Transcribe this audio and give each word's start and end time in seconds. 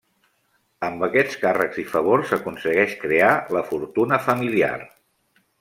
Amb 0.87 1.05
aquests 1.07 1.35
càrrecs 1.43 1.77
i 1.83 1.85
favors 1.91 2.33
aconsegueix 2.39 2.97
crear 3.07 3.31
la 3.59 3.65
fortuna 3.71 4.23
familiar. 4.31 4.77